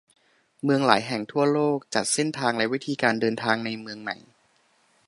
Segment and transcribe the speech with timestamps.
[0.63, 4.17] เมืองหลายแห่งทั่วโลกจัดเส้นทางและวิธีการเดินทางในเมืองใหม่